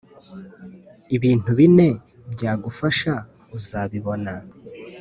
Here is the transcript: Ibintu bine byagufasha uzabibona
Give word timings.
Ibintu 1.15 1.49
bine 1.57 1.89
byagufasha 2.33 3.13
uzabibona 3.57 4.31